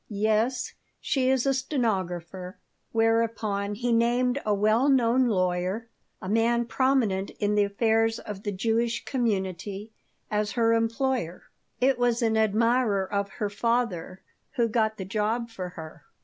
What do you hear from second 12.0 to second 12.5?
an